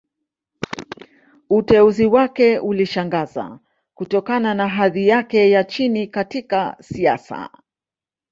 [1.49, 3.59] Uteuzi wake ulishangaza,
[3.93, 7.49] kutokana na hadhi yake ya chini katika siasa.